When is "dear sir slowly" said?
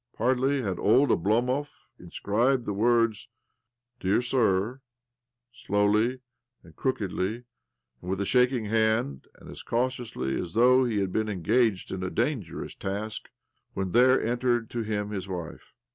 3.99-6.21